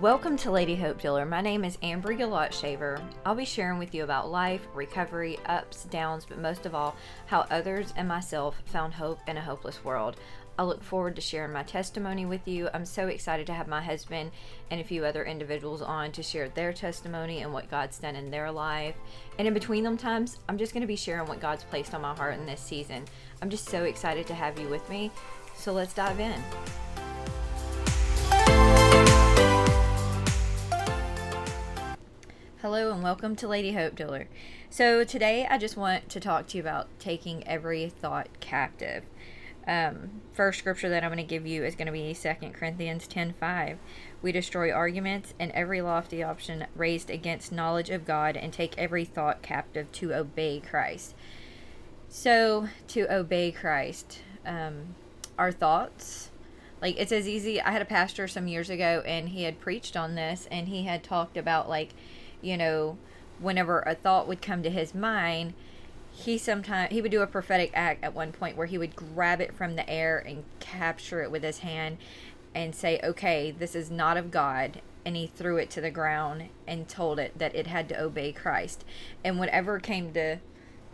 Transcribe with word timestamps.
Welcome 0.00 0.38
to 0.38 0.50
Lady 0.50 0.76
Hope 0.76 0.98
Dealer. 0.98 1.26
My 1.26 1.42
name 1.42 1.62
is 1.62 1.76
Ambre 1.82 2.14
Guillot 2.14 2.54
Shaver. 2.54 3.02
I'll 3.26 3.34
be 3.34 3.44
sharing 3.44 3.78
with 3.78 3.94
you 3.94 4.02
about 4.02 4.30
life, 4.30 4.66
recovery, 4.72 5.38
ups, 5.44 5.84
downs, 5.84 6.24
but 6.26 6.38
most 6.38 6.64
of 6.64 6.74
all, 6.74 6.96
how 7.26 7.40
others 7.50 7.92
and 7.98 8.08
myself 8.08 8.62
found 8.64 8.94
hope 8.94 9.18
in 9.28 9.36
a 9.36 9.42
hopeless 9.42 9.84
world. 9.84 10.16
I 10.58 10.62
look 10.62 10.82
forward 10.82 11.16
to 11.16 11.20
sharing 11.20 11.52
my 11.52 11.64
testimony 11.64 12.24
with 12.24 12.48
you. 12.48 12.70
I'm 12.72 12.86
so 12.86 13.08
excited 13.08 13.46
to 13.48 13.52
have 13.52 13.68
my 13.68 13.82
husband 13.82 14.30
and 14.70 14.80
a 14.80 14.84
few 14.84 15.04
other 15.04 15.22
individuals 15.22 15.82
on 15.82 16.12
to 16.12 16.22
share 16.22 16.48
their 16.48 16.72
testimony 16.72 17.42
and 17.42 17.52
what 17.52 17.70
God's 17.70 17.98
done 17.98 18.16
in 18.16 18.30
their 18.30 18.50
life. 18.50 18.96
And 19.38 19.46
in 19.46 19.52
between 19.52 19.84
them 19.84 19.98
times, 19.98 20.38
I'm 20.48 20.56
just 20.56 20.72
going 20.72 20.80
to 20.80 20.86
be 20.86 20.96
sharing 20.96 21.28
what 21.28 21.42
God's 21.42 21.64
placed 21.64 21.92
on 21.92 22.00
my 22.00 22.14
heart 22.14 22.38
in 22.38 22.46
this 22.46 22.62
season. 22.62 23.04
I'm 23.42 23.50
just 23.50 23.68
so 23.68 23.84
excited 23.84 24.26
to 24.28 24.34
have 24.34 24.58
you 24.58 24.70
with 24.70 24.88
me. 24.88 25.10
So 25.56 25.74
let's 25.74 25.92
dive 25.92 26.20
in. 26.20 26.42
Welcome 33.10 33.34
to 33.36 33.48
Lady 33.48 33.72
Hope 33.72 33.96
Dealer. 33.96 34.28
So 34.70 35.02
today 35.02 35.44
I 35.50 35.58
just 35.58 35.76
want 35.76 36.08
to 36.10 36.20
talk 36.20 36.46
to 36.46 36.56
you 36.56 36.62
about 36.62 36.86
taking 37.00 37.44
every 37.44 37.88
thought 37.88 38.28
captive. 38.38 39.02
Um, 39.66 40.20
first 40.32 40.60
scripture 40.60 40.88
that 40.88 41.02
I'm 41.02 41.10
going 41.10 41.16
to 41.16 41.24
give 41.24 41.44
you 41.44 41.64
is 41.64 41.74
going 41.74 41.86
to 41.86 41.92
be 41.92 42.14
2 42.14 42.52
Corinthians 42.52 43.08
10:5. 43.08 43.78
We 44.22 44.30
destroy 44.30 44.70
arguments 44.70 45.34
and 45.40 45.50
every 45.50 45.82
lofty 45.82 46.22
option 46.22 46.68
raised 46.76 47.10
against 47.10 47.50
knowledge 47.50 47.90
of 47.90 48.04
God 48.04 48.36
and 48.36 48.52
take 48.52 48.78
every 48.78 49.04
thought 49.04 49.42
captive 49.42 49.90
to 49.90 50.14
obey 50.14 50.60
Christ. 50.60 51.16
So 52.08 52.68
to 52.86 53.12
obey 53.12 53.50
Christ, 53.50 54.20
um, 54.46 54.94
our 55.36 55.50
thoughts 55.50 56.30
like 56.80 56.98
it's 56.98 57.12
as 57.12 57.28
easy 57.28 57.60
i 57.60 57.72
had 57.72 57.82
a 57.82 57.84
pastor 57.86 58.26
some 58.26 58.48
years 58.48 58.70
ago 58.70 59.02
and 59.04 59.28
he 59.28 59.42
had 59.42 59.60
preached 59.60 59.98
on 59.98 60.14
this 60.14 60.48
and 60.50 60.68
he 60.68 60.84
had 60.84 61.02
talked 61.02 61.36
about 61.36 61.68
like 61.68 61.90
you 62.42 62.56
know, 62.56 62.98
whenever 63.38 63.80
a 63.80 63.94
thought 63.94 64.28
would 64.28 64.42
come 64.42 64.62
to 64.62 64.70
his 64.70 64.94
mind, 64.94 65.54
he 66.12 66.36
sometimes 66.36 66.92
he 66.92 67.00
would 67.00 67.10
do 67.10 67.22
a 67.22 67.26
prophetic 67.26 67.70
act 67.72 68.02
at 68.04 68.14
one 68.14 68.32
point 68.32 68.56
where 68.56 68.66
he 68.66 68.78
would 68.78 68.96
grab 68.96 69.40
it 69.40 69.54
from 69.54 69.76
the 69.76 69.88
air 69.88 70.18
and 70.18 70.44
capture 70.58 71.22
it 71.22 71.30
with 71.30 71.42
his 71.42 71.58
hand 71.58 71.98
and 72.54 72.74
say, 72.74 73.00
"Okay, 73.02 73.50
this 73.50 73.74
is 73.74 73.90
not 73.90 74.16
of 74.16 74.30
God." 74.30 74.80
And 75.04 75.16
he 75.16 75.26
threw 75.26 75.56
it 75.56 75.70
to 75.70 75.80
the 75.80 75.90
ground 75.90 76.50
and 76.66 76.88
told 76.88 77.18
it 77.18 77.38
that 77.38 77.54
it 77.54 77.68
had 77.68 77.88
to 77.88 78.00
obey 78.00 78.32
Christ. 78.32 78.84
And 79.24 79.38
whatever 79.38 79.78
came 79.78 80.12
to 80.12 80.38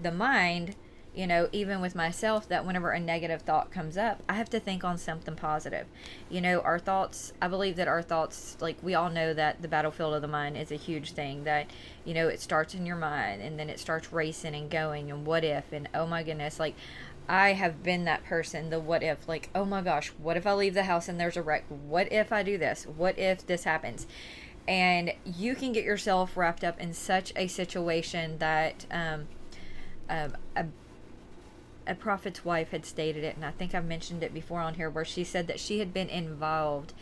the 0.01 0.13
mind, 0.13 0.77
you 1.17 1.27
know, 1.27 1.49
even 1.51 1.81
with 1.81 1.95
myself, 1.95 2.47
that 2.49 2.67
whenever 2.67 2.91
a 2.91 3.01
negative 3.01 3.41
thought 3.41 3.71
comes 3.71 3.97
up, 3.97 4.23
I 4.29 4.35
have 4.35 4.51
to 4.51 4.61
think 4.61 4.85
on 4.85 4.99
something 4.99 5.35
positive. 5.35 5.87
You 6.29 6.43
know, 6.43 6.61
our 6.61 6.79
thoughts, 6.79 7.33
I 7.41 7.49
believe 7.49 7.77
that 7.77 7.89
our 7.89 8.03
thoughts, 8.03 8.59
like 8.61 8.77
we 8.83 8.95
all 8.95 9.09
know 9.09 9.33
that 9.33 9.63
the 9.63 9.69
battlefield 9.69 10.13
of 10.13 10.21
the 10.21 10.29
mind 10.29 10.59
is 10.59 10.71
a 10.71 10.77
huge 10.77 11.13
thing, 11.13 11.45
that, 11.45 11.71
you 12.05 12.13
know, 12.13 12.29
it 12.29 12.43
starts 12.43 12.75
in 12.75 12.85
your 12.85 12.97
mind 12.97 13.41
and 13.41 13.59
then 13.59 13.71
it 13.71 13.81
starts 13.81 14.13
racing 14.13 14.55
and 14.55 14.71
going 14.71 15.11
and 15.11 15.25
what 15.25 15.43
if 15.43 15.73
and 15.73 15.89
oh 15.95 16.07
my 16.07 16.23
goodness, 16.23 16.61
like, 16.61 16.75
I 17.29 17.55
have 17.55 17.83
been 17.83 18.05
that 18.05 18.23
person, 18.25 18.69
the 18.69 18.79
what 18.79 19.03
if, 19.03 19.27
like, 19.27 19.49
oh 19.55 19.65
my 19.65 19.81
gosh, 19.81 20.13
what 20.19 20.37
if 20.37 20.47
I 20.47 20.53
leave 20.53 20.75
the 20.75 20.85
house 20.85 21.09
and 21.09 21.19
there's 21.19 21.37
a 21.37 21.43
wreck? 21.43 21.65
What 21.69 22.13
if 22.13 22.31
I 22.31 22.43
do 22.43 22.59
this? 22.59 22.87
What 22.87 23.19
if 23.19 23.47
this 23.47 23.65
happens? 23.65 24.07
And 24.69 25.13
you 25.25 25.55
can 25.55 25.73
get 25.73 25.83
yourself 25.83 26.37
wrapped 26.37 26.63
up 26.63 26.79
in 26.79 26.93
such 26.93 27.33
a 27.37 27.47
situation 27.47 28.39
that 28.39 28.85
um, 28.91 29.29
um, 30.09 30.37
a 30.55 30.67
a 31.87 31.95
prophet's 31.95 32.45
wife 32.45 32.71
had 32.71 32.85
stated 32.85 33.25
it, 33.25 33.37
and 33.37 33.45
I 33.45 33.51
think 33.51 33.75
I've 33.75 33.85
mentioned 33.85 34.23
it 34.23 34.35
before 34.35 34.61
on 34.61 34.75
here, 34.75 34.91
where 34.91 35.05
she 35.05 35.25
said 35.25 35.47
that 35.47 35.61
she 35.61 35.79
had 35.79 35.93
been 35.95 36.09
involved 36.09 36.93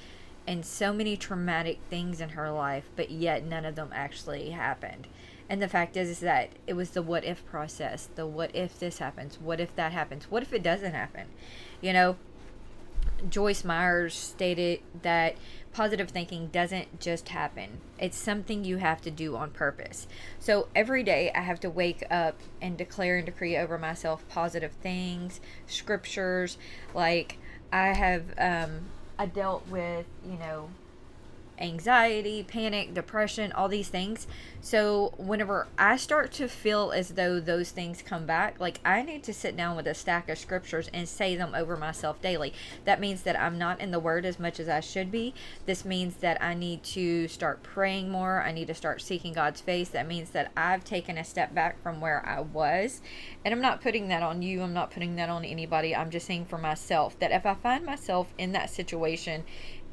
in 0.46 0.62
so 0.62 0.92
many 0.92 1.16
traumatic 1.16 1.78
things 1.88 2.20
in 2.20 2.30
her 2.30 2.50
life, 2.50 2.84
but 2.96 3.10
yet 3.10 3.44
none 3.44 3.64
of 3.64 3.76
them 3.76 3.91
actually 3.94 4.50
happened. 4.50 5.06
And 5.48 5.60
the 5.60 5.68
fact 5.68 5.96
is, 5.96 6.09
is 6.09 6.20
that 6.20 6.50
it 6.66 6.75
was 6.75 6.91
the 6.91 7.03
what 7.03 7.25
if 7.25 7.44
process. 7.47 8.09
The 8.14 8.26
what 8.26 8.54
if 8.54 8.78
this 8.78 8.98
happens? 8.98 9.38
What 9.41 9.60
if 9.60 9.75
that 9.76 9.92
happens? 9.92 10.31
What 10.31 10.42
if 10.42 10.53
it 10.53 10.62
doesn't 10.62 10.94
happen? 10.94 11.28
You 11.80 11.92
know, 11.92 12.16
Joyce 13.28 13.64
Meyers 13.64 14.14
stated 14.14 14.80
that 15.02 15.36
positive 15.72 16.10
thinking 16.10 16.48
doesn't 16.48 17.00
just 17.00 17.30
happen, 17.30 17.80
it's 17.98 18.16
something 18.16 18.64
you 18.64 18.76
have 18.76 19.00
to 19.02 19.10
do 19.10 19.36
on 19.36 19.50
purpose. 19.50 20.06
So 20.38 20.69
every 20.75 21.02
day 21.02 21.32
I 21.34 21.41
have 21.41 21.60
to 21.60 21.70
wake 21.70 22.04
up 22.10 22.38
and 22.62 22.76
declare 22.76 23.16
and 23.16 23.26
decree 23.26 23.56
over 23.56 23.76
myself 23.76 24.26
positive 24.28 24.72
things, 24.72 25.41
scriptures. 25.66 26.58
Like 26.94 27.38
I 27.72 27.88
have, 27.88 28.24
um, 28.38 28.86
I 29.19 29.26
dealt 29.26 29.66
with, 29.69 30.06
you 30.24 30.38
know, 30.38 30.69
anxiety, 31.59 32.42
panic, 32.42 32.94
depression, 32.94 33.53
all 33.53 33.69
these 33.69 33.88
things. 33.88 34.26
So, 34.60 35.12
whenever 35.19 35.66
I 35.78 35.97
start 35.97 36.32
to 36.32 36.48
feel 36.48 36.91
as 36.92 37.10
though 37.10 37.38
those 37.38 37.70
things 37.70 38.03
come 38.03 38.25
back, 38.25 38.59
like 38.59 38.81
I 38.84 39.03
need 39.03 39.22
to 39.25 39.34
sit 39.34 39.56
down 39.56 39.76
with 39.76 39.87
a 39.87 39.94
stack 39.94 40.28
of 40.28 40.38
scriptures 40.38 40.88
and 40.92 41.09
say 41.09 41.37
them 41.37 41.54
over 41.54 41.76
myself 41.76 42.20
daily. 42.22 42.54
That 42.84 43.00
means 43.00 43.22
that 43.22 43.38
I'm 43.38 43.59
not 43.59 43.81
in 43.81 43.91
the 43.91 44.00
Word 44.00 44.25
as 44.25 44.38
much 44.38 44.59
as 44.59 44.69
I 44.69 44.81
should 44.81 45.10
be. 45.10 45.34
This 45.66 45.84
means 45.84 46.16
that 46.16 46.42
I 46.42 46.54
need 46.54 46.82
to 46.84 47.28
start 47.28 47.62
praying 47.62 48.10
more. 48.10 48.42
I 48.42 48.53
need 48.53 48.69
to 48.69 48.75
start 48.75 49.03
seeking 49.03 49.32
God's 49.32 49.60
face. 49.60 49.91
That 49.91 50.09
means 50.09 50.31
that 50.31 50.50
I've 50.56 50.84
taken 50.84 51.19
a 51.19 51.25
step 51.25 51.54
back 51.54 51.82
from 51.82 52.00
where 52.00 52.26
I 52.26 52.41
was. 52.41 53.03
And 53.44 53.53
I'm 53.53 53.60
not 53.60 53.82
putting 53.82 54.09
that 54.09 54.22
on 54.22 54.42
you, 54.42 54.62
I'm 54.62 54.72
not 54.72 54.91
putting 54.91 55.16
that 55.16 55.28
on 55.28 55.44
anybody. 55.44 55.94
I'm 55.94 56.10
just 56.10 56.26
saying 56.26 56.47
for 56.47 56.59
myself 56.59 57.19
that 57.19 57.32
if 57.32 57.44
I 57.44 57.54
find 57.54 57.84
myself 57.84 58.32
in 58.38 58.53
that 58.53 58.71
situation 58.71 59.44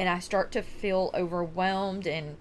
and 0.02 0.10
I 0.10 0.18
start 0.18 0.52
to 0.54 0.64
feel 0.64 1.12
overwhelmed 1.14 2.08
and 2.08 2.36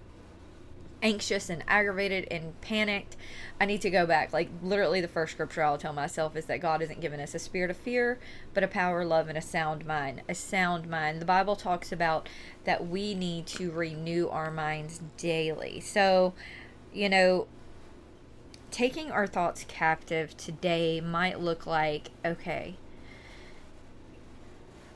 anxious 1.03 1.47
and 1.47 1.63
aggravated 1.67 2.27
and 2.31 2.59
panicked, 2.59 3.15
I 3.59 3.65
need 3.65 3.81
to 3.81 3.91
go 3.91 4.07
back. 4.07 4.33
Like, 4.33 4.49
literally, 4.63 4.99
the 4.99 5.07
first 5.07 5.33
scripture 5.33 5.61
I'll 5.61 5.77
tell 5.77 5.93
myself 5.93 6.35
is 6.35 6.45
that 6.45 6.59
God 6.59 6.81
isn't 6.81 7.01
giving 7.01 7.19
us 7.19 7.35
a 7.35 7.39
spirit 7.39 7.69
of 7.69 7.77
fear, 7.77 8.17
but 8.55 8.63
a 8.63 8.67
power, 8.67 9.05
love, 9.05 9.29
and 9.29 9.37
a 9.37 9.43
sound 9.43 9.85
mind. 9.85 10.23
A 10.27 10.33
sound 10.33 10.89
mind. 10.89 11.21
The 11.21 11.25
Bible 11.25 11.55
talks 11.55 11.91
about 11.91 12.27
that 12.63 12.87
we 12.87 13.13
need 13.13 13.45
to 13.47 13.69
renew 13.69 14.27
our 14.29 14.49
minds 14.49 14.99
daily. 15.17 15.81
So, 15.81 16.33
you 16.91 17.09
know, 17.09 17.45
taking 18.71 19.11
our 19.11 19.27
thoughts 19.27 19.65
captive 19.67 20.35
today 20.35 20.99
might 20.99 21.39
look 21.39 21.67
like 21.67 22.09
okay, 22.25 22.77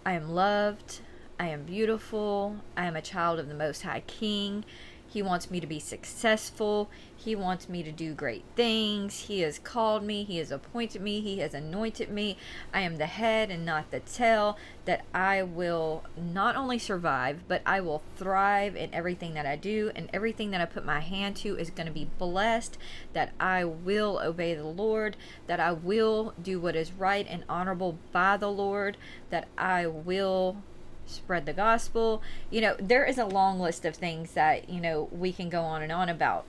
I 0.03 0.13
am 0.13 0.31
loved. 0.31 1.01
I 1.37 1.47
am 1.47 1.63
beautiful. 1.63 2.57
I 2.77 2.85
am 2.85 2.95
a 2.95 3.01
child 3.01 3.39
of 3.39 3.49
the 3.49 3.55
Most 3.55 3.81
High 3.81 4.03
King. 4.07 4.63
He 5.07 5.21
wants 5.21 5.51
me 5.51 5.59
to 5.59 5.67
be 5.67 5.79
successful. 5.79 6.89
He 7.15 7.35
wants 7.35 7.69
me 7.69 7.83
to 7.83 7.91
do 7.91 8.13
great 8.13 8.43
things. 8.55 9.21
He 9.27 9.41
has 9.41 9.59
called 9.59 10.03
me. 10.03 10.23
He 10.23 10.37
has 10.37 10.51
appointed 10.51 11.01
me. 11.01 11.21
He 11.21 11.39
has 11.39 11.53
anointed 11.53 12.09
me. 12.09 12.37
I 12.73 12.81
am 12.81 12.97
the 12.97 13.05
head 13.05 13.51
and 13.51 13.65
not 13.65 13.91
the 13.91 13.99
tail. 13.99 14.57
That 14.85 15.05
I 15.13 15.43
will 15.43 16.03
not 16.17 16.55
only 16.55 16.79
survive, 16.79 17.41
but 17.47 17.61
I 17.65 17.81
will 17.81 18.01
thrive 18.15 18.75
in 18.75 18.93
everything 18.93 19.33
that 19.33 19.45
I 19.45 19.57
do, 19.57 19.91
and 19.95 20.09
everything 20.13 20.51
that 20.51 20.61
I 20.61 20.65
put 20.65 20.85
my 20.85 21.01
hand 21.01 21.35
to 21.37 21.57
is 21.57 21.69
going 21.69 21.87
to 21.87 21.93
be 21.93 22.09
blessed. 22.17 22.77
That 23.13 23.33
I 23.39 23.65
will 23.65 24.19
obey 24.23 24.53
the 24.53 24.63
Lord. 24.63 25.17
That 25.47 25.59
I 25.59 25.73
will 25.73 26.33
do 26.41 26.59
what 26.59 26.75
is 26.75 26.93
right 26.93 27.27
and 27.29 27.43
honorable 27.47 27.97
by 28.11 28.37
the 28.37 28.51
Lord. 28.51 28.97
That 29.29 29.47
I 29.57 29.87
will 29.87 30.57
spread 31.05 31.45
the 31.45 31.53
gospel. 31.53 32.21
You 32.49 32.61
know, 32.61 32.75
there 32.79 33.05
is 33.05 33.17
a 33.17 33.25
long 33.25 33.59
list 33.59 33.85
of 33.85 33.95
things 33.95 34.31
that, 34.33 34.69
you 34.69 34.81
know, 34.81 35.09
we 35.11 35.31
can 35.31 35.49
go 35.49 35.61
on 35.61 35.81
and 35.81 35.91
on 35.91 36.09
about. 36.09 36.45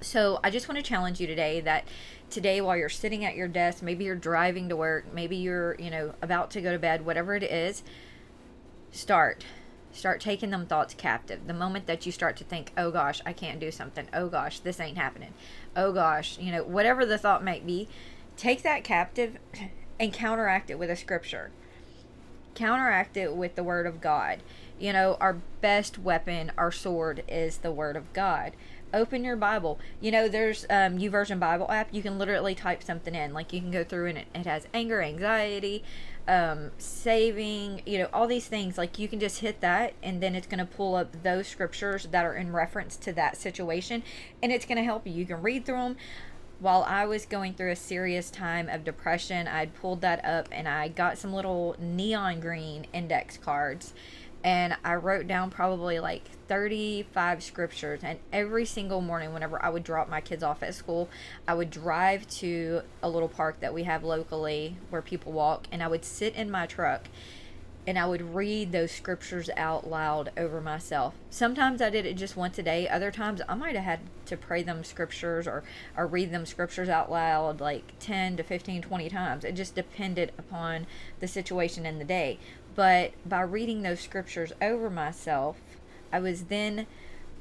So 0.00 0.40
I 0.42 0.50
just 0.50 0.68
want 0.68 0.76
to 0.76 0.82
challenge 0.82 1.20
you 1.20 1.26
today 1.26 1.60
that 1.60 1.84
today 2.30 2.60
while 2.60 2.76
you're 2.76 2.88
sitting 2.88 3.24
at 3.24 3.36
your 3.36 3.48
desk, 3.48 3.82
maybe 3.82 4.04
you're 4.04 4.16
driving 4.16 4.68
to 4.68 4.76
work, 4.76 5.12
maybe 5.12 5.36
you're, 5.36 5.76
you 5.78 5.90
know, 5.90 6.14
about 6.22 6.50
to 6.52 6.60
go 6.60 6.72
to 6.72 6.78
bed, 6.78 7.04
whatever 7.04 7.34
it 7.34 7.42
is, 7.42 7.82
start. 8.90 9.44
Start 9.92 10.20
taking 10.20 10.50
them 10.50 10.66
thoughts 10.66 10.94
captive. 10.94 11.46
The 11.46 11.54
moment 11.54 11.86
that 11.86 12.04
you 12.04 12.10
start 12.10 12.36
to 12.38 12.44
think, 12.44 12.72
oh 12.76 12.90
gosh, 12.90 13.20
I 13.24 13.32
can't 13.32 13.60
do 13.60 13.70
something. 13.70 14.08
Oh 14.12 14.28
gosh, 14.28 14.58
this 14.58 14.80
ain't 14.80 14.98
happening. 14.98 15.34
Oh 15.76 15.92
gosh, 15.92 16.38
you 16.38 16.50
know, 16.50 16.64
whatever 16.64 17.06
the 17.06 17.18
thought 17.18 17.44
might 17.44 17.64
be, 17.64 17.88
take 18.36 18.62
that 18.62 18.82
captive 18.82 19.38
and 20.00 20.12
counteract 20.12 20.70
it 20.70 20.78
with 20.78 20.90
a 20.90 20.96
scripture 20.96 21.52
counteract 22.54 23.16
it 23.16 23.34
with 23.34 23.54
the 23.54 23.64
word 23.64 23.86
of 23.86 24.00
God. 24.00 24.40
You 24.78 24.92
know, 24.92 25.16
our 25.20 25.38
best 25.60 25.98
weapon, 25.98 26.52
our 26.58 26.72
sword, 26.72 27.22
is 27.28 27.58
the 27.58 27.72
word 27.72 27.96
of 27.96 28.12
God. 28.12 28.52
Open 28.92 29.24
your 29.24 29.36
Bible. 29.36 29.80
You 30.00 30.12
know, 30.12 30.28
there's 30.28 30.64
um 30.64 30.98
YouVersion 30.98 31.40
Bible 31.40 31.70
app. 31.70 31.92
You 31.92 32.02
can 32.02 32.18
literally 32.18 32.54
type 32.54 32.82
something 32.82 33.14
in. 33.14 33.32
Like 33.32 33.52
you 33.52 33.60
can 33.60 33.70
go 33.70 33.82
through 33.82 34.06
and 34.06 34.18
it, 34.18 34.26
it 34.34 34.46
has 34.46 34.68
anger, 34.72 35.02
anxiety, 35.02 35.82
um, 36.28 36.70
saving, 36.78 37.82
you 37.86 37.98
know, 37.98 38.08
all 38.12 38.26
these 38.26 38.46
things. 38.46 38.78
Like 38.78 38.98
you 38.98 39.08
can 39.08 39.18
just 39.18 39.40
hit 39.40 39.60
that 39.60 39.94
and 40.02 40.22
then 40.22 40.34
it's 40.34 40.46
gonna 40.46 40.66
pull 40.66 40.94
up 40.94 41.22
those 41.22 41.48
scriptures 41.48 42.06
that 42.10 42.24
are 42.24 42.34
in 42.34 42.52
reference 42.52 42.96
to 42.98 43.12
that 43.14 43.36
situation 43.36 44.02
and 44.42 44.52
it's 44.52 44.64
gonna 44.64 44.84
help 44.84 45.06
you. 45.06 45.12
You 45.12 45.26
can 45.26 45.42
read 45.42 45.64
through 45.64 45.76
them 45.76 45.96
while 46.60 46.84
I 46.84 47.06
was 47.06 47.26
going 47.26 47.54
through 47.54 47.72
a 47.72 47.76
serious 47.76 48.30
time 48.30 48.68
of 48.68 48.84
depression, 48.84 49.48
I'd 49.48 49.74
pulled 49.74 50.00
that 50.02 50.24
up 50.24 50.48
and 50.52 50.68
I 50.68 50.88
got 50.88 51.18
some 51.18 51.32
little 51.32 51.76
neon 51.78 52.40
green 52.40 52.86
index 52.92 53.36
cards 53.36 53.92
and 54.44 54.76
I 54.84 54.94
wrote 54.96 55.26
down 55.26 55.50
probably 55.50 55.98
like 55.98 56.28
35 56.48 57.42
scriptures. 57.42 58.00
And 58.02 58.18
every 58.30 58.66
single 58.66 59.00
morning, 59.00 59.32
whenever 59.32 59.62
I 59.64 59.70
would 59.70 59.82
drop 59.82 60.10
my 60.10 60.20
kids 60.20 60.42
off 60.42 60.62
at 60.62 60.74
school, 60.74 61.08
I 61.48 61.54
would 61.54 61.70
drive 61.70 62.28
to 62.38 62.82
a 63.02 63.08
little 63.08 63.28
park 63.28 63.60
that 63.60 63.72
we 63.72 63.84
have 63.84 64.04
locally 64.04 64.76
where 64.90 65.00
people 65.00 65.32
walk, 65.32 65.66
and 65.72 65.82
I 65.82 65.88
would 65.88 66.04
sit 66.04 66.34
in 66.34 66.50
my 66.50 66.66
truck 66.66 67.08
and 67.86 67.98
I 67.98 68.06
would 68.06 68.34
read 68.34 68.72
those 68.72 68.90
scriptures 68.90 69.50
out 69.56 69.88
loud 69.88 70.30
over 70.36 70.60
myself. 70.60 71.14
Sometimes 71.28 71.82
I 71.82 71.90
did 71.90 72.06
it 72.06 72.16
just 72.16 72.36
once 72.36 72.58
a 72.58 72.62
day. 72.62 72.88
Other 72.88 73.10
times 73.10 73.42
I 73.48 73.54
might 73.54 73.74
have 73.74 73.84
had 73.84 74.00
to 74.26 74.36
pray 74.36 74.62
them 74.62 74.84
scriptures 74.84 75.46
or, 75.46 75.64
or 75.96 76.06
read 76.06 76.30
them 76.30 76.46
scriptures 76.46 76.88
out 76.88 77.10
loud 77.10 77.60
like 77.60 77.92
10 78.00 78.38
to 78.38 78.42
15, 78.42 78.82
20 78.82 79.08
times. 79.10 79.44
It 79.44 79.52
just 79.52 79.74
depended 79.74 80.32
upon 80.38 80.86
the 81.20 81.28
situation 81.28 81.84
in 81.84 81.98
the 81.98 82.04
day. 82.04 82.38
But 82.74 83.12
by 83.28 83.42
reading 83.42 83.82
those 83.82 84.00
scriptures 84.00 84.52
over 84.62 84.88
myself, 84.88 85.56
I 86.12 86.20
was 86.20 86.44
then 86.44 86.86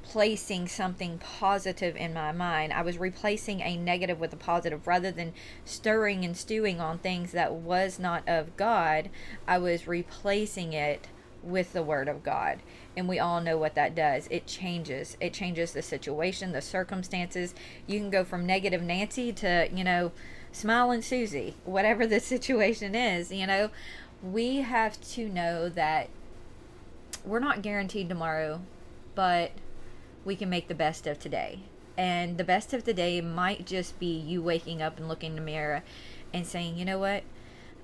placing 0.04 0.68
something 0.68 1.18
positive 1.18 1.96
in 1.96 2.14
my 2.14 2.32
mind. 2.32 2.74
I 2.74 2.82
was 2.82 2.98
replacing 2.98 3.62
a 3.62 3.78
negative 3.78 4.20
with 4.20 4.34
a 4.34 4.38
positive 4.38 4.86
rather 4.86 5.12
than 5.12 5.34
stirring 5.66 6.24
and 6.24 6.38
stewing 6.38 6.80
on 6.80 7.00
things 7.00 7.32
that 7.32 7.54
was 7.54 7.98
not 7.98 8.28
of 8.28 8.56
God. 8.58 9.10
I 9.48 9.58
was 9.58 9.88
replacing 9.88 10.74
it 10.74 11.08
with 11.42 11.74
the 11.74 11.84
word 11.84 12.08
of 12.08 12.24
God. 12.24 12.60
And 12.96 13.10
we 13.10 13.20
all 13.20 13.42
know 13.42 13.58
what 13.58 13.76
that 13.76 13.96
does. 13.96 14.28
It 14.30 14.46
changes. 14.46 15.18
It 15.20 15.34
changes 15.34 15.72
the 15.72 15.82
situation, 15.82 16.52
the 16.52 16.62
circumstances. 16.62 17.56
You 17.88 18.00
can 18.00 18.10
go 18.10 18.24
from 18.24 18.46
negative 18.46 18.82
Nancy 18.82 19.34
to, 19.34 19.68
you 19.74 19.84
know, 19.84 20.12
smiling 20.52 21.02
Susie, 21.02 21.56
whatever 21.66 22.06
the 22.06 22.20
situation 22.22 22.96
is, 22.96 23.32
you 23.32 23.48
know. 23.48 23.70
We 24.22 24.58
have 24.58 25.02
to 25.14 25.28
know 25.28 25.68
that 25.70 26.10
we're 27.26 27.40
not 27.40 27.62
guaranteed 27.62 28.08
tomorrow, 28.08 28.62
but 29.16 29.52
we 30.26 30.36
can 30.36 30.50
make 30.50 30.68
the 30.68 30.76
best 30.76 31.08
of 31.08 31.20
today. 31.20 31.60
And 31.98 32.38
the 32.38 32.44
best 32.44 32.74
of 32.74 32.86
the 32.86 32.94
day 32.94 33.22
might 33.22 33.66
just 33.66 34.00
be 34.00 34.08
you 34.08 34.42
waking 34.42 34.82
up 34.82 34.98
and 34.98 35.08
looking 35.08 35.32
in 35.32 35.36
the 35.36 35.42
mirror 35.42 35.84
and 36.34 36.48
saying, 36.48 36.78
you 36.78 36.86
know 36.86 36.98
what? 36.98 37.24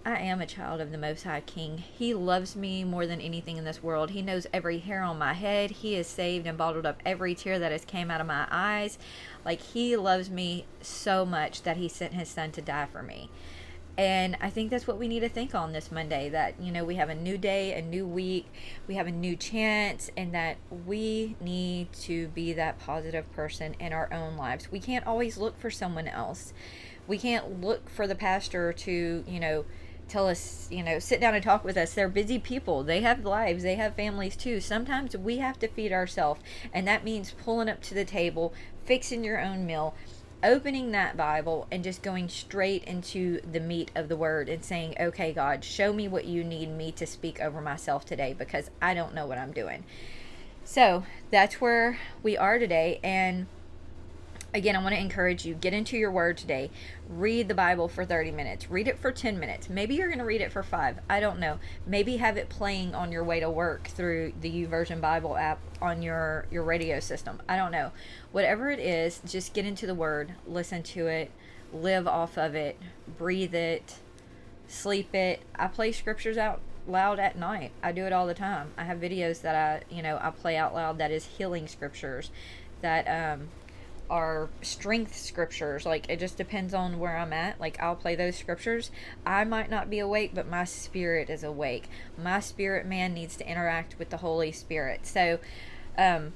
I 0.06 0.18
am 0.20 0.40
a 0.40 0.46
child 0.46 0.80
of 0.80 0.92
the 0.92 0.98
Most 0.98 1.24
High 1.24 1.42
King. 1.42 1.78
He 1.78 2.14
loves 2.14 2.56
me 2.56 2.84
more 2.84 3.06
than 3.06 3.20
anything 3.20 3.58
in 3.58 3.66
this 3.66 3.84
world. 3.84 4.12
He 4.12 4.22
knows 4.22 4.48
every 4.54 4.80
hair 4.80 5.04
on 5.04 5.20
my 5.20 5.34
head. 5.34 5.72
He 5.72 5.94
has 5.96 6.08
saved 6.08 6.48
and 6.48 6.58
bottled 6.58 6.86
up 6.86 7.02
every 7.06 7.36
tear 7.36 7.60
that 7.60 7.74
has 7.74 7.84
came 7.84 8.10
out 8.10 8.22
of 8.22 8.28
my 8.28 8.48
eyes. 8.50 8.98
Like 9.44 9.62
he 9.62 9.98
loves 9.98 10.30
me 10.30 10.66
so 10.82 11.26
much 11.26 11.64
that 11.64 11.78
he 11.78 11.90
sent 11.90 12.14
his 12.14 12.30
son 12.30 12.52
to 12.54 12.62
die 12.62 12.88
for 12.92 13.04
me. 13.04 13.30
And 14.00 14.38
I 14.40 14.50
think 14.50 14.72
that's 14.72 14.88
what 14.88 14.98
we 14.98 15.10
need 15.10 15.20
to 15.20 15.30
think 15.30 15.54
on 15.54 15.74
this 15.74 15.92
Monday 15.92 16.30
that, 16.30 16.54
you 16.58 16.72
know, 16.72 16.86
we 16.86 16.96
have 16.96 17.10
a 17.10 17.16
new 17.16 17.38
day, 17.38 17.74
a 17.74 17.82
new 17.82 18.08
week, 18.08 18.50
we 18.88 18.96
have 18.96 19.08
a 19.08 19.12
new 19.12 19.36
chance, 19.36 20.10
and 20.16 20.34
that 20.34 20.56
we 20.86 21.36
need 21.42 21.92
to 22.04 22.30
be 22.30 22.54
that 22.54 22.80
positive 22.80 23.30
person 23.34 23.76
in 23.78 23.92
our 23.92 24.08
own 24.14 24.38
lives. 24.38 24.72
We 24.72 24.80
can't 24.80 25.06
always 25.06 25.38
look 25.38 25.60
for 25.60 25.70
someone 25.70 26.08
else. 26.08 26.54
We 27.08 27.18
can't 27.18 27.60
look 27.60 27.90
for 27.90 28.08
the 28.08 28.16
pastor 28.16 28.72
to, 28.72 29.26
you 29.28 29.40
know, 29.42 29.66
tell 30.08 30.30
us, 30.30 30.70
you 30.72 30.82
know, 30.82 30.98
sit 31.00 31.20
down 31.20 31.36
and 31.36 31.44
talk 31.44 31.66
with 31.66 31.76
us. 31.76 31.94
They're 31.94 32.08
busy 32.08 32.40
people. 32.40 32.86
They 32.86 33.02
have 33.02 33.26
lives, 33.26 33.64
they 33.64 33.76
have 33.76 33.96
families 33.98 34.38
too. 34.38 34.62
Sometimes 34.62 35.18
we 35.18 35.40
have 35.40 35.60
to 35.60 35.68
feed 35.68 35.92
ourselves, 35.92 36.40
and 36.74 36.88
that 36.88 37.04
means 37.04 37.36
pulling 37.44 37.68
up 37.68 37.82
to 37.82 37.94
the 37.94 38.06
table, 38.06 38.54
fixing 38.86 39.26
your 39.26 39.42
own 39.42 39.66
meal 39.66 39.94
opening 40.44 40.92
that 40.92 41.18
Bible 41.18 41.68
and 41.72 41.84
just 41.84 42.02
going 42.02 42.30
straight 42.30 42.84
into 42.86 43.42
the 43.42 43.60
meat 43.60 43.92
of 43.96 44.10
the 44.10 44.16
word 44.16 44.50
and 44.50 44.64
saying, 44.64 44.96
okay, 45.00 45.34
God, 45.34 45.64
show 45.64 45.92
me 45.94 46.08
what 46.08 46.26
you 46.26 46.44
need 46.44 46.70
me 46.70 46.92
to 46.94 47.06
speak 47.06 47.42
over 47.42 47.62
myself 47.62 48.06
today 48.06 48.34
because 48.38 48.70
I 48.82 48.94
don't 48.94 49.14
know 49.14 49.26
what 49.26 49.38
I'm 49.38 49.52
doing. 49.52 49.84
So 50.64 51.04
that's 51.32 51.60
where 51.60 51.98
we 52.24 52.38
are 52.38 52.60
today. 52.60 53.00
And 53.04 53.48
again, 54.54 54.76
I 54.76 54.82
want 54.82 54.96
to 54.96 55.02
encourage 55.02 55.46
you 55.46 55.54
get 55.54 55.74
into 55.74 55.98
your 55.98 56.12
word 56.12 56.38
today. 56.38 56.72
Read 57.08 57.48
the 57.48 57.54
Bible 57.54 57.88
for 57.88 58.06
30 58.06 58.32
minutes. 58.32 58.70
Read 58.70 58.88
it 58.88 59.00
for 59.00 59.12
10 59.12 59.40
minutes. 59.40 59.70
Maybe 59.70 59.96
you're 59.96 60.08
going 60.08 60.20
to 60.20 60.26
read 60.26 60.42
it 60.42 60.52
for 60.52 60.64
5. 60.64 61.00
I 61.10 61.20
don't 61.20 61.40
know. 61.40 61.60
Maybe 61.86 62.18
have 62.18 62.38
it 62.38 62.50
playing 62.50 62.96
on 62.96 63.12
your 63.12 63.24
way 63.24 63.40
to 63.40 63.50
work 63.50 63.88
through 63.88 64.34
the 64.42 64.50
YouVersion 64.50 65.02
Bible 65.02 65.38
app 65.38 65.60
on 65.82 66.02
your 66.02 66.46
your 66.52 66.64
radio 66.64 67.00
system. 67.00 67.42
I 67.48 67.56
don't 67.56 67.72
know. 67.72 67.92
Whatever 68.32 68.70
it 68.70 68.80
is, 68.80 69.22
just 69.26 69.54
get 69.54 69.66
into 69.66 69.86
the 69.86 69.96
word, 69.96 70.34
listen 70.48 70.84
to 70.84 71.08
it, 71.08 71.32
live 71.72 72.08
off 72.08 72.38
of 72.38 72.56
it, 72.56 72.78
breathe 73.18 73.56
it, 73.56 73.96
sleep 74.68 75.14
it. 75.14 75.42
I 75.56 75.68
play 75.68 75.92
scriptures 75.92 76.38
out 76.38 76.60
loud 76.88 77.20
at 77.20 77.38
night. 77.38 77.72
I 77.84 77.92
do 77.92 78.06
it 78.06 78.14
all 78.14 78.26
the 78.28 78.34
time. 78.34 78.72
I 78.78 78.84
have 78.84 78.98
videos 78.98 79.42
that 79.42 79.56
I, 79.56 79.94
you 79.94 80.02
know, 80.02 80.18
I 80.22 80.32
play 80.32 80.58
out 80.58 80.74
loud 80.74 80.98
that 80.98 81.12
is 81.12 81.26
healing 81.26 81.68
scriptures 81.68 82.32
that 82.82 83.06
um 83.08 83.50
are 84.10 84.50
strength 84.62 85.16
scriptures. 85.16 85.86
Like 85.86 86.10
it 86.10 86.20
just 86.20 86.38
depends 86.38 86.74
on 86.74 87.00
where 87.00 87.18
I'm 87.18 87.34
at. 87.34 87.60
Like 87.60 87.80
I'll 87.82 87.96
play 87.96 88.16
those 88.16 88.36
scriptures. 88.36 88.92
I 89.26 89.44
might 89.44 89.70
not 89.70 89.90
be 89.90 90.00
awake, 90.00 90.32
but 90.34 90.48
my 90.48 90.66
spirit 90.66 91.30
is 91.30 91.44
awake. 91.44 91.90
My 92.18 92.40
spirit 92.40 92.86
man 92.86 93.14
needs 93.14 93.36
to 93.38 93.50
interact 93.50 93.98
with 94.00 94.10
the 94.10 94.18
Holy 94.18 94.52
Spirit. 94.52 95.06
So, 95.06 95.40
um, 95.98 96.34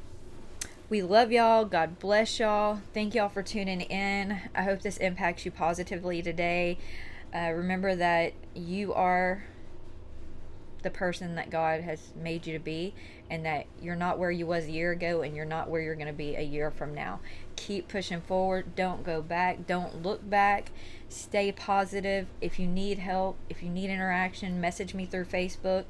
we 0.90 1.02
love 1.02 1.32
y'all. 1.32 1.66
God 1.66 1.98
bless 1.98 2.40
y'all. 2.40 2.82
Thank 2.94 3.16
y'all 3.16 3.30
for 3.30 3.42
tuning 3.42 3.82
in. 3.82 4.40
I 4.54 4.64
hope 4.64 4.82
this 4.82 4.98
impacts 4.98 5.46
you 5.46 5.50
positively 5.50 6.22
today. 6.22 6.78
Uh, 7.34 7.52
remember 7.52 7.96
that 7.96 8.34
you 8.54 8.94
are 8.94 9.44
the 10.84 10.90
person 10.90 11.36
that 11.36 11.50
God 11.50 11.82
has 11.82 12.14
made 12.16 12.46
you 12.46 12.54
to 12.54 12.64
be 12.64 12.94
and 13.30 13.46
that 13.46 13.66
you're 13.82 13.96
not 13.96 14.20
where 14.20 14.32
you 14.32 14.46
was 14.46 14.66
a 14.66 14.72
year 14.72 14.92
ago 14.92 15.22
and 15.22 15.36
you're 15.36 15.46
not 15.46 15.70
where 15.70 15.82
you're 15.82 15.96
going 15.96 16.08
to 16.08 16.14
be 16.14 16.36
a 16.36 16.42
year 16.42 16.70
from 16.70 16.94
now. 16.94 17.20
Keep 17.56 17.88
pushing 17.88 18.22
forward. 18.22 18.76
Don't 18.76 19.04
go 19.04 19.22
back. 19.22 19.66
Don't 19.66 20.04
look 20.04 20.30
back. 20.30 20.72
Stay 21.10 21.52
positive. 21.52 22.28
If 22.42 22.60
you 22.60 22.68
need 22.68 23.00
help, 23.00 23.38
if 23.50 23.64
you 23.64 23.70
need 23.70 23.90
interaction, 23.90 24.62
message 24.62 24.94
me 24.94 25.06
through 25.06 25.26
Facebook, 25.26 25.86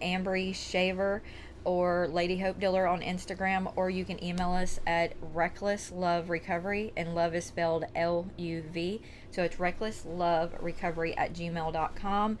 Ambre 0.00 0.52
Shaver 0.52 1.22
or 1.64 2.08
Lady 2.08 2.38
Hope 2.38 2.58
Dealer 2.58 2.86
on 2.86 3.00
Instagram, 3.02 3.72
or 3.76 3.90
you 3.90 4.04
can 4.04 4.22
email 4.24 4.52
us 4.52 4.80
at 4.86 5.12
Reckless 5.20 5.92
Love 5.92 6.30
Recovery, 6.30 6.92
and 6.96 7.14
love 7.14 7.34
is 7.34 7.44
spelled 7.44 7.84
L 7.94 8.26
U 8.36 8.62
V. 8.72 9.02
So 9.30 9.42
it's 9.42 9.60
Reckless 9.60 10.04
Love 10.06 10.54
Recovery 10.60 11.16
at 11.16 11.34
gmail.com. 11.34 12.38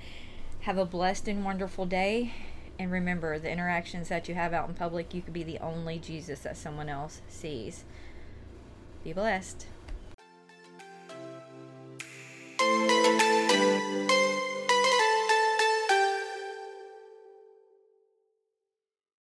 Have 0.64 0.76
a 0.76 0.84
blessed 0.84 1.26
and 1.26 1.42
wonderful 1.42 1.86
day. 1.86 2.34
And 2.78 2.92
remember, 2.92 3.38
the 3.38 3.50
interactions 3.50 4.08
that 4.08 4.28
you 4.28 4.34
have 4.34 4.52
out 4.52 4.68
in 4.68 4.74
public, 4.74 5.14
you 5.14 5.22
could 5.22 5.32
be 5.32 5.42
the 5.42 5.58
only 5.58 5.98
Jesus 5.98 6.40
that 6.40 6.56
someone 6.56 6.88
else 6.88 7.22
sees. 7.28 7.84
Be 9.02 9.12
blessed. 9.14 9.66